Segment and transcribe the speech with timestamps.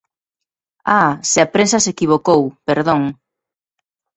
[1.01, 3.01] ¡Ah!, se a prensa se equivocou, perdón.